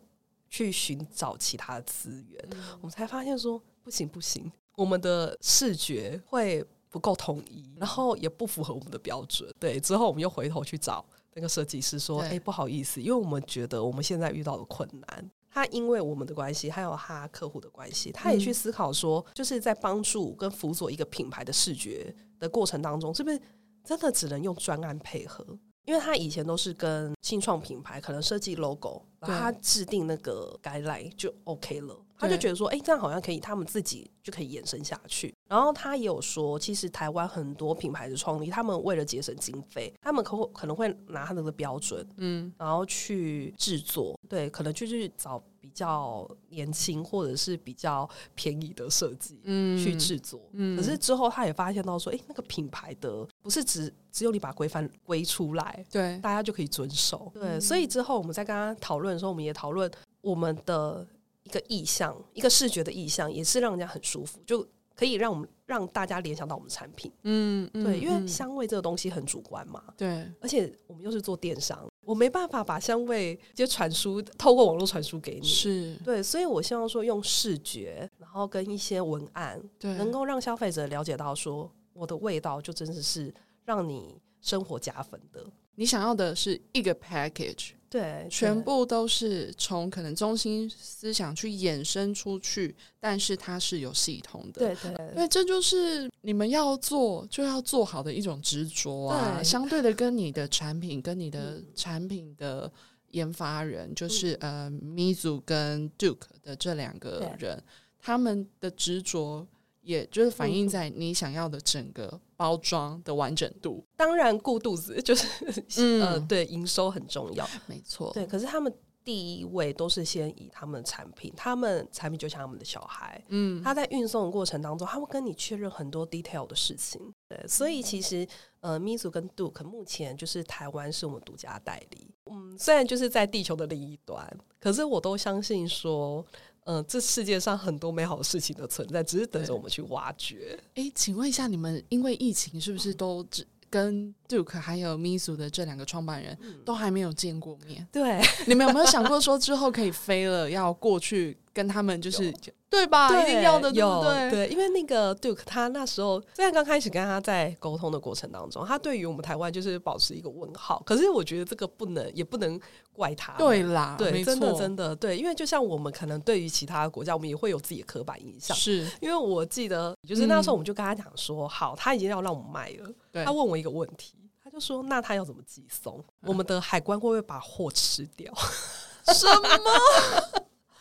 [0.50, 9.52] 去寻找其他的资源，我们才发现说，不行不行，我们的视觉会不够统一，然后也不符合我们的标准。
[9.60, 15.32] 对，之后我们又回头去找那个设计师说，哎，不好意思，因为我们觉得我们现在遇到的困难。
[15.60, 23.38] 他因为我们的关系，还有他客户的关系，他也去思考说，就是在帮助跟辅佐一个品牌的视觉的过程当中，是不是
[23.84, 25.46] 真的只能用专案配合？
[25.86, 32.00] 因为他以前都是跟新创品牌可能设计 logo，然后他制定那个 guideline 就 OK 了。
[32.16, 35.34] 他就觉得说，哎，这样好像可以，他们自己就可以延伸下去。
[35.48, 50.42] 然后他也有说，其实台湾很多品牌的创立，他们为了节省经费，他们可可能会拿他们的标准，嗯，然后去制作，对，可能就是找比较年轻或者是比较便宜的设计，嗯，去制作。
[50.54, 57.32] 嗯，可是之后他也发现到说，哎，那个品牌的不是只只有你把规范归出来，对，大家就可以遵守。
[57.34, 59.92] 对，所以之后我们在跟他讨论的时候，我们也讨论
[60.22, 61.08] 我们的。
[61.44, 67.12] 一个意向，一个视觉的意向，也是让人家很舒服，就可以让我们让大家联想到我们产品。
[67.24, 69.82] 嗯，对，因为香味这个东西很主观嘛。
[69.98, 75.48] 对，而且我们又是做电商，我没办法把香味就传输，透过网络传输给你。
[75.48, 83.32] 是对，所以我希望说用视觉，然后跟一些文案，对，能够让消费者了解到说我的味道就真的是
[83.64, 85.46] 让你生活加分的。
[85.76, 87.74] 你想要的是一个 package。
[87.90, 94.60] 对，全部都是从可能中心思想去衍生出去，但是它是有系统的。
[94.60, 99.42] 对对，因为这就是你们要做就要做好的一种执着啊。
[99.42, 102.72] 相对的，跟你的产品跟你的产品的
[103.10, 107.62] 研发人，就是呃，Mizu 跟 Duke 的这两个人，
[108.00, 109.48] 他们的执着。
[109.82, 113.86] 也就是反映在你想要的整个包装的完整度。
[113.98, 118.10] 当然，顾肚子 就是呃，对，营收很重要，没错。
[118.14, 118.74] 对，可是他们
[119.04, 127.14] 第一位都是先以他们的产品，他们产品就像他们的小孩，嗯，他在运送的过程当中，他会跟你确认很多 detail 的事情。
[127.28, 128.26] 对，所以其实
[128.62, 132.08] 呃，Mizu 跟 Duke 目前就是台湾是我们独家代理。
[132.32, 134.26] 嗯，虽然就是在地球的另一端，
[134.62, 136.26] 可是我都相信说。
[136.66, 140.60] 嗯，这世界上很多美好的事情的存在，只是等着我们去挖掘。
[140.76, 147.88] 哎，请问一下，你们因为疫情是不是都只跟 Duke 还有 Misu 的这两个创办人都还没有见过面？
[147.92, 152.34] 对， 你们有没有想过说之后可以飞了，要过去跟他们就是？
[152.70, 153.10] 对吧？
[153.22, 160.82] 一定要的，有对对，因为那个 Duke 他那时候虽然刚开始跟他在沟通的过程当中，他对于我们台湾就是保持一个问号。
[160.86, 162.58] 可是我觉得这个不能也不能
[162.94, 168.56] 怪他，对啦，对，真的真的对，因为就像我们可能对于其他国家，我们也会有自己的刻板印象。
[168.56, 173.26] 是因为我记得，就是那时候我们就跟他讲说，好，他已经要让我们卖了。
[173.26, 176.02] 他问我一个问题，他就说，那他要怎么寄送？
[176.22, 178.32] 我们的海关会不会把货吃掉？
[179.12, 180.39] 什么？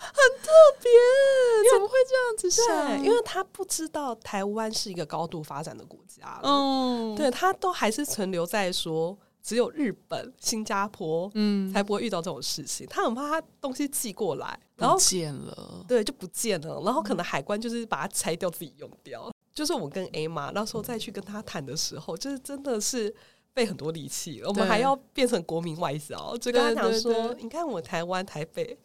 [0.08, 0.50] 很特
[0.82, 0.90] 别，
[1.72, 3.04] 怎么会这样子想？
[3.04, 12.86] 因为他不知道台湾是一个高度发展的国家，嗯，对他都还是存留在说只有日本、新加坡，嗯，才不会遇到这种事情。
[12.88, 16.82] 他很怕他东西寄过来，然后不见了，对，就不见了。
[16.84, 19.30] 然后可能海关就是把它拆掉，自己用掉。
[19.54, 23.14] 就是我跟 A 妈那时候再去跟他谈的时候，就是真的是
[23.54, 28.78] 费很多力气，我们还要变成国民外交，就跟他讲说：“你看我台湾台北。”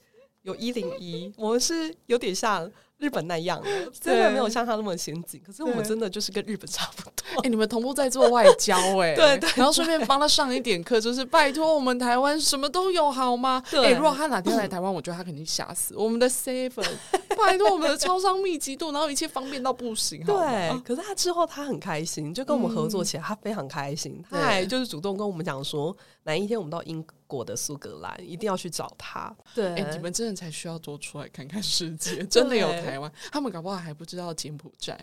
[0.43, 2.71] 有一零一，我们是有点像。
[2.99, 3.61] 日本那样，
[3.99, 5.41] 真的没有像他那么先进。
[5.45, 7.41] 可是我们真的就是跟日本差不多。
[7.43, 13.61] 哎，你们同步在做外交， 哎，对对，然后顺便帮他上一点课，就是 拜托我们台湾什么都有好吗？
[13.73, 15.93] 哎，如果他哪天来台湾，我觉得他肯定吓死。
[15.97, 16.87] 我们的 seven，
[17.35, 20.23] 拜托我们的超商密集度，然后一切方便到不行。
[20.23, 24.23] 对，可是他之后他很开心，就跟我们合作起来，他非常开心。
[24.29, 27.05] 他还就是主动跟我们讲说，哪一天我们到英。
[27.33, 29.35] 国的苏格兰一定要去找他。
[29.55, 32.23] 对，你们真的才需要多出来看看世界。
[32.29, 34.95] 真的有台湾，他们搞不好还不知道柬埔寨、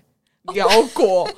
[0.55, 1.29] 辽国，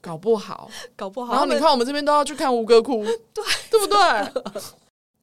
[0.00, 1.32] 搞不好， 搞不好。
[1.32, 4.42] 然后你看，我们这边都要去看吴哥窟， 对，对不对？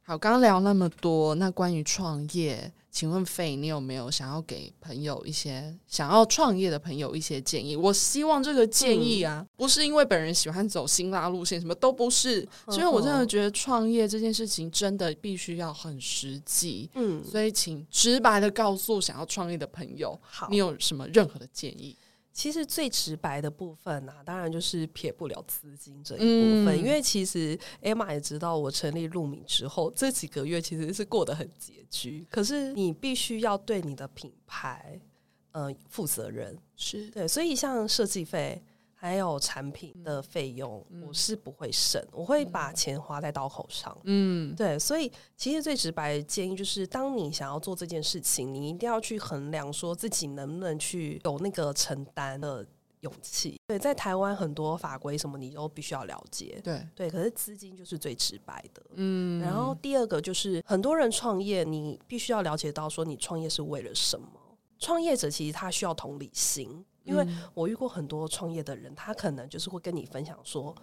[0.10, 2.74] 好，刚刚聊那么多，那关于创业。
[2.90, 7.76] 请问费，你有没有想要给朋友一些想要创业的朋友一些建议？
[7.76, 16.90] 我希望这个建议啊，不是因为本人喜欢走辛辣路线，什么都不是，因为我真的觉得创业这件事情真的必须要很实际。
[16.96, 21.96] 嗯，所以请直白的告诉想要创业的朋友，好，你有什么任何的建议？
[22.40, 32.26] 其实最直白的部分呐，当然就是撇不了资金这一部分，因为其实艾玛也知道，我成立路米之后这几个月其实是过得很拮据。
[32.32, 34.98] 可是你必须要对你的品牌，
[35.52, 38.64] 呃，负责任，是对，所以像设计费。
[39.02, 43.98] 还有产品的费用，我是不会省，我会把钱花在刀口上。
[44.04, 52.68] 嗯，对，所以其实最直白的建议就是，当你想要做这件事情，你一定要去衡量，说自己能不能去有那个承担的
[53.00, 53.58] 勇气。
[53.68, 56.60] 对，在台湾很多法规什么，你都必须要了解。
[56.62, 58.84] 对对，可是资金就是最直白的。
[58.96, 64.28] 嗯，然后第二个就是很多人创业，你必须要了解到说，你创业是为了什么？
[64.78, 66.86] 创业者其实他需要同理心。
[67.10, 70.76] 因为我遇过很多创业的人，他可能就是会跟你分享说：“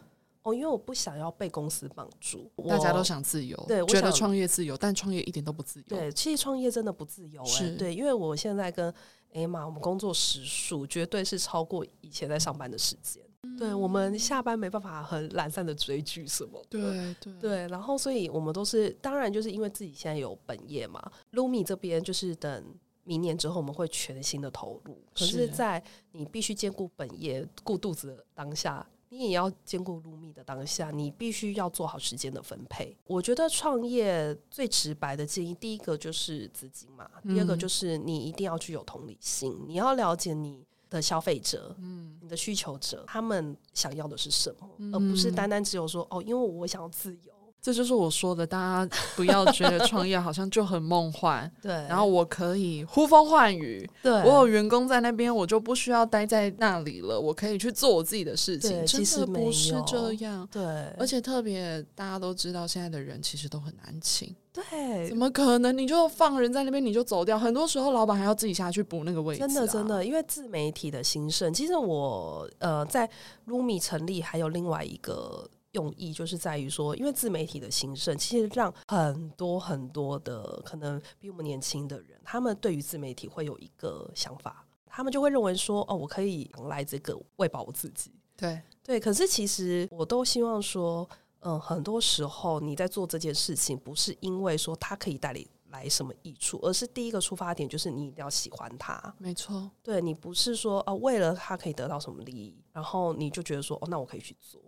[0.43, 5.87] 哦，因为我不想要被公司绑住。”大家都想自由，对，我觉得创业自由，但创业一点都不自由。
[5.89, 7.45] 对，其实创业真的不自由。
[7.45, 8.93] 是，对，因为我现在跟
[9.33, 13.23] 艾玛，我们工作时数绝对是超过以前在上班的时间。
[13.59, 16.63] 对，我们下班没办法很懒散的追剧什么。
[16.69, 21.01] 对对对，然后所以我们都是，当然就是因为自己现在有本业嘛。
[21.33, 22.75] Lumi 这边就是等。
[23.07, 32.97] 明年之后我们会全新的投入，可是，在你必须兼顾本业、顾肚子的当下，你也要兼顾入密的当下，你必须要做好时间的分配。
[33.07, 47.36] 我觉得创业最直白的建议，第一个就是资金嘛，第二个就是你一定要具有同理心，你要了解你的消费者，嗯，你的需求者，他们想要的是什么，而不是单单只有说哦，因为我想要自由。
[47.61, 51.51] 这就是我说的，大家不要觉得创业好像就很梦幻。
[51.61, 53.89] 对，然后我可以呼风唤雨。
[54.05, 58.87] 对，我有员工在那边，我就不需要待在那里了，我可以去做我自己的事情。
[58.87, 60.49] 其实不是这样。
[60.53, 60.63] 对，
[60.97, 64.33] 而且特别大家都知道，现在的人其实都很难请。
[64.53, 67.37] 对，怎么可能你就放人在那边你就走掉？
[67.37, 69.41] 很多时候老板还要自己下去补那个位置。
[69.41, 73.11] 真的，真的，因为自媒体的兴盛，其实我呃在
[73.49, 75.51] Rumi 成立还有另外一个。
[75.77, 88.11] 用意就是在于说，因为自媒体的兴盛，其实让很多很多的可能比我们年轻的人，他们对于自媒体会有一个想法，他们就会认为说，哦，我可以来这个喂饱我自己。
[88.37, 91.09] 对对，可是其实我都希望说，
[91.41, 95.47] 嗯，很多时候你在做这件事情，不是因为说它可以带你。
[95.71, 96.59] 来什么益处？
[96.63, 99.69] 而是第一个出发点就是你一定要喜欢他，没错。
[99.83, 104.63] 对你不是说哦，为了他可以得到什么利益，然后你就觉得说哦，那我可以去做。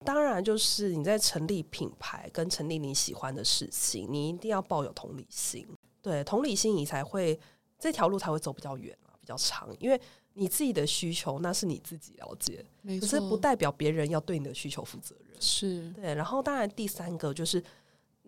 [0.00, 5.66] 嗯，当然就是你在成立品牌跟成立你喜欢的事情，你一定要抱有同理心。
[6.02, 7.38] 对，同理心你才会
[7.78, 9.68] 这条路才会走比较远啊，比较长。
[9.78, 10.00] 因为
[10.34, 12.64] 你自己的需求那是你自己了解，
[13.00, 15.36] 可是不代表别人要对你的需求负责任。
[15.40, 17.62] 是对，然后当然第三个就是。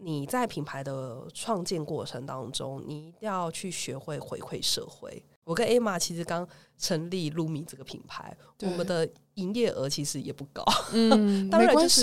[0.02, 5.22] 你在品牌的创建过程当中，你一定要去学会回馈社会。
[5.44, 6.48] 我跟 Emma 其实刚
[6.78, 9.06] 成立 Lumi 这个品牌，我们的
[9.40, 10.64] 营业额其实也不高。
[10.92, 12.02] 嗯， 当然就是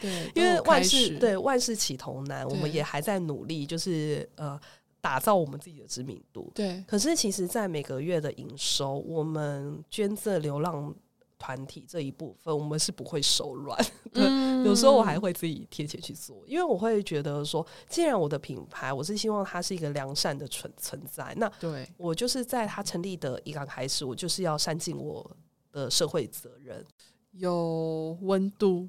[0.00, 4.58] 对， 因为万事对万事起头难，我们也还在努力，就是呃
[5.00, 6.50] 打造我们自己的知名度。
[6.54, 10.94] 对，可是其实，在每个月的营收，我们捐赠流浪。
[11.42, 13.82] 团体这一部分，我们是不会手软。
[14.12, 14.22] 对，
[14.62, 25.34] 有时候我还会自己贴钱去做，因为我会觉得说，既然我的品牌，我是希望它是一个良善的存存在，那对我就是在它成立的一刚开始，我就是要善尽我
[25.72, 26.84] 的社会责任，
[27.32, 28.88] 有温度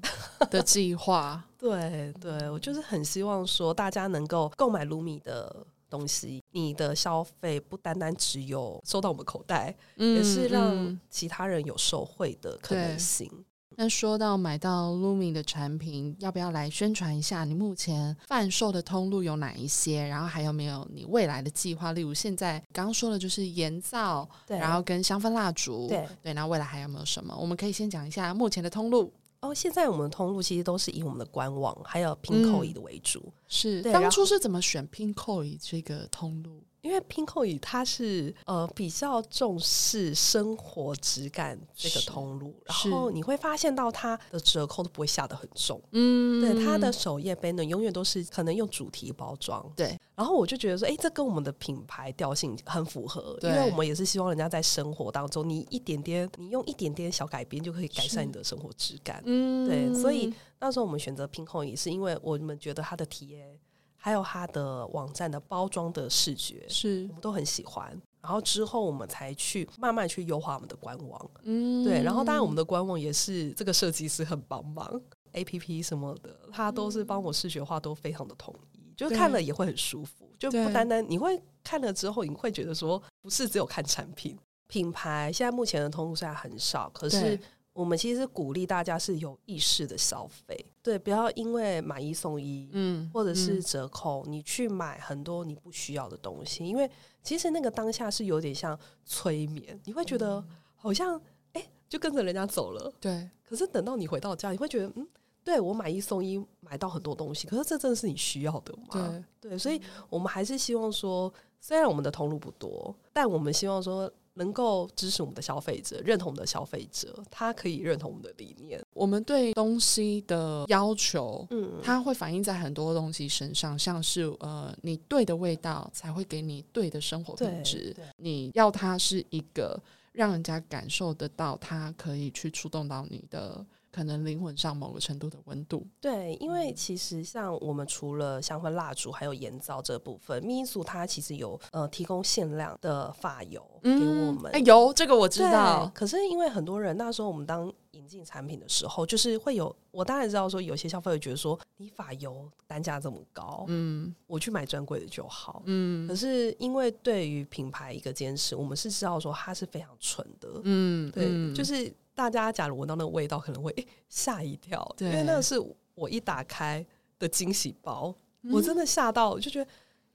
[0.50, 1.44] 的计划。
[1.58, 5.66] 对，对我就是很希望说，大家能够购买卢米的。
[5.92, 13.30] 东西，你的消费不单单只有收到我们口袋，也是让其他人有受惠的可能性。
[13.76, 17.44] 那说到买到 Lumi 的产品，要不要来宣传一下？
[17.44, 20.06] 你目前贩售的通路有哪一些？
[20.06, 21.92] 然后还有没有你未来的计划？
[21.92, 26.32] 例如现在刚刚说的就是盐皂，对，然后跟香氛蜡烛，对对。
[26.32, 27.36] 那未来还有没有什么？
[27.36, 29.12] 我们可以先讲一下目前的通路。
[29.40, 33.32] 哦，现在我们的通路其实都是以我们的官网还有 Pinkoi 的为主。
[33.48, 36.62] 是，当初是怎么选 Pinkoi 这个通路？
[36.82, 63.56] 因为 Pinkoi 它是呃比较重视生活质感这个通路，然后你会发现到它的折扣都不会下得很重，嗯，对，它的首页 banner 永远都是可能用主题包装，对，然后我就觉得说，哎，这跟我们的品牌调性很符合，因为我们也是希望人家在生活当中，你一点点，你用一点点小改变就可以改善你的生活质感，嗯，对，所以那时候我们选择 Pinkoi 是因为我们觉得它的体验。
[64.04, 67.96] 还有它的网站的包装的视觉，是我们都很喜欢。
[68.20, 72.02] 然后之后我们才去慢慢去优化我们的官网，嗯，对。
[72.02, 75.00] 然后当然我们的官网也是这个设计师很帮忙
[75.32, 84.36] ，A P P 什么的，他都是帮我视觉化都非常的统一，就看了也会很舒服，就不单单你会看了之后你会觉得说不是只有看产品
[84.66, 87.38] 品牌，现在目前的通路虽然很少，可是。
[87.74, 96.90] 我们其实鼓励大家是有意识的消费，对，不要因为买一送一，嗯，或者是折扣，你去买很多你不需要的东西，因为
[97.22, 100.44] 其实那个当下是有点像催眠，你会觉得
[100.76, 101.18] 好像
[101.54, 103.30] 哎，就跟着人家走了，对。
[103.42, 105.08] 可是等到你回到家，你会觉得，嗯，
[105.42, 109.24] 对我买一送一买到很多东西，可是这真的是你需要的吗？
[109.40, 114.12] 对，对，所以我们还是希望说，虽然我们的通路不多，但我们希望说。
[114.34, 118.82] 能够支持我们的消费者，认同我们的消费者，他可以认同我们的理念。
[118.94, 127.94] 我们对东西的要求，嗯，它会反映在很多东西身上，像是呃，你对的味道才会给你对的生活品质。
[128.16, 129.80] 你要它是一个
[130.12, 133.64] 让人家感受得到，它可以去触动到你的。
[133.92, 144.50] 可能灵魂上某个程度的温度，对，因为其实像我们除了香氛蜡烛，还有盐皂这部分，咪素它其实有呃提供限量的发油给我们。
[144.52, 145.90] 哎，有这个我知道。
[145.94, 156.08] 可是因为很多人那时候我们当引进产品的时候，就是会有我当然知道说有些消费者觉得说你发油单价这么高，嗯，我去买专柜的就好，嗯。
[156.08, 161.92] 可是因为对于品牌一个坚持，我们是知道说它是非常纯的，嗯，对，就是。
[162.14, 163.74] 大家假如闻到那个味道，可能会
[164.08, 165.54] 吓一跳，因为那个是
[165.94, 166.84] 我一打开
[167.18, 168.14] 的惊喜包，
[168.52, 169.70] 我真的吓到，我就觉得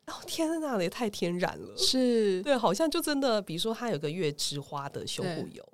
[0.05, 2.41] 哦天哪，也太天然了，是。
[2.43, 5.67] 对，好像就真的，比如说它有个月之花的修护油，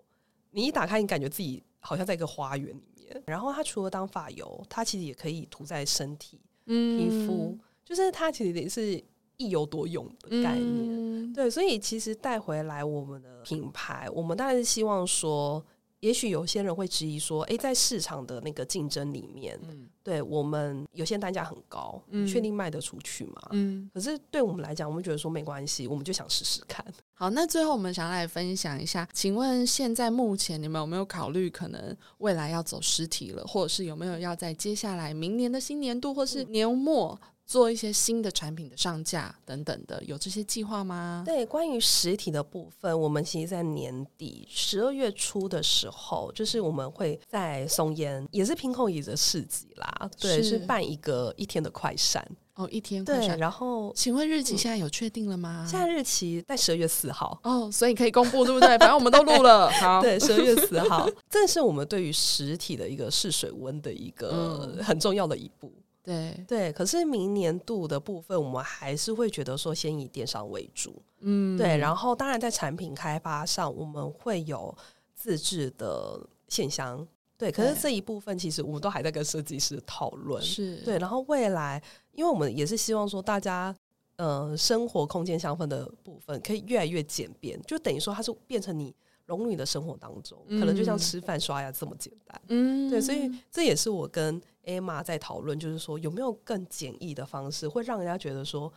[0.51, 3.23] 你一打开，你感觉自己好像在一个花园里面。
[3.25, 9.03] 然后它除了当发油，它其实也可以涂在身体、皮肤，就是它其实也是
[9.35, 11.33] 一油多用的概念。
[11.33, 15.63] 对，所以其实带回来我们的品牌，我们当然是希望说。
[16.03, 19.57] 也许有些人会质疑说：“哎，在市场的那个竞争里面，
[20.03, 21.97] 对我们有些单价很高，
[22.27, 26.85] 确定卖得出去吗？”嗯，可是对我们来讲，我们觉得说没关系，我们就想试试看。
[27.13, 37.17] 好，那最后我们想来分享一下，请问现在目前你们有没有考虑可能未来要走实体了，或者是有没有要在接下来明年的新年度或是年末？
[37.53, 41.21] 做一些新的产品的上架等等的，有这些计划吗？
[41.23, 50.09] 对，关于实体的部分，我们其实，在年底十二月初的时候，就是我们会在松烟，也是拼空椅的市集啦。
[50.19, 53.37] 对，是办一个一天的快闪哦，一天快闪。
[53.37, 55.63] 然后，请问日期现在有确定了吗？
[55.69, 58.69] 现在日期在十二月四号哦，所以可以公布，对不对？
[58.81, 59.69] 反正我们都录了。
[59.69, 65.71] 好，对，十二月四号，这是我们对于实体的一个试水温的一个很重要的一步。
[66.03, 71.77] 对对，可是明年度的部分，我们还是会觉得说，先以电商为主，嗯，对。
[71.77, 74.75] 然后，当然在产品开发上，我们会有
[75.15, 77.49] 自制的线香，对。
[77.49, 80.99] 可是这一部分，其实我们都还在跟设计师讨论，是对。
[80.99, 81.81] 然后未来，
[82.11, 83.73] 因为我们也是希望说，大家
[84.17, 88.93] 呃，生活空间香氛的部分可以越来越简便，就等于说它是变成你。
[89.25, 92.41] 融入你的生活当中，可能就像吃饭刷牙这么简单。
[92.49, 98.71] 嗯，对，所以这也是我跟 Emma 在讨论，就是说有没有更简易的方式，会让人家觉得说，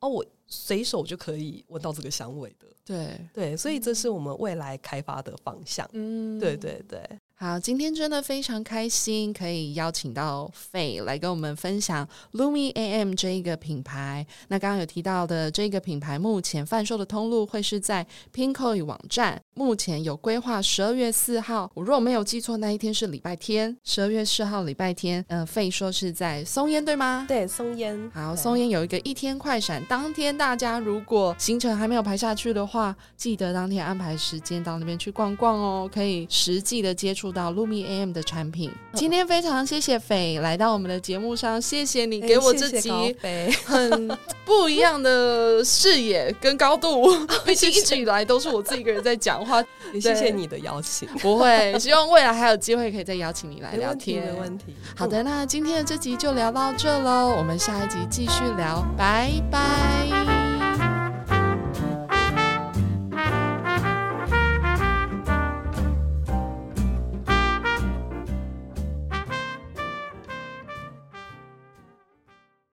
[0.00, 2.66] 哦，我随手就可以闻到这个香味的。
[2.84, 5.88] 对对，所以这是我们未来开发的方向。
[5.92, 6.98] 嗯，对对对。
[7.42, 14.26] 好，今天真的非常开心，可以邀请到费来跟我们分享 Lumi AM 这一个品牌。
[14.48, 19.40] 那刚刚有提到的这个品牌，目前贩售的通路会是在 Pinkoi 网站。
[19.54, 23.74] 目前有规划十二月四号，我如果没有记错，那一天是礼拜天。
[23.84, 27.24] 十二月四号礼拜天，嗯，费说是在松烟对吗？
[27.26, 28.10] 对，松烟。
[28.12, 38.70] 好，松烟有一个一天快闪，当天大家，如果行程还没有排下去的话，记得当天安排时间到那边去逛逛哦，可以实际的接触到 Lumi AM 的产品。
[38.94, 42.90] 今天非常谢谢斐来到我们的节目上，谢谢你给我这集
[43.64, 44.08] 很
[44.44, 47.06] 不一样的视野跟高度，
[47.46, 49.64] 毕竟一直以来都是我自己一个人在讲话。
[49.92, 54.24] 也谢谢你的邀请，不会，希望未来还有机会可以再邀请你来聊天。
[54.24, 54.74] 没问题。
[54.96, 60.49] 好的，那今天的这集就聊到这喽，我们下一集继续聊，拜拜。